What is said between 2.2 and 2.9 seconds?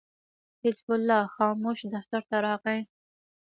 ته راغی.